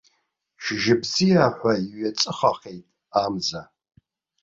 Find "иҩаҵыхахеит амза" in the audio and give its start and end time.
1.87-3.61